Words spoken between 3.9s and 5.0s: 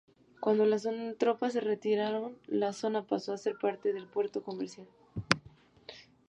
del puerto comercial.